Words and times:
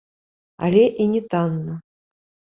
Але 0.67 0.85
і 1.05 1.07
не 1.13 1.21
танна. 1.35 1.79